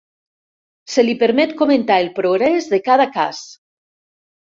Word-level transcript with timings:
Se 0.93 1.03
li 1.09 1.13
permet 1.25 1.55
comentar 1.61 2.01
el 2.07 2.11
progrés 2.19 2.73
de 2.75 2.83
cada 2.91 3.11
cas. 3.19 3.47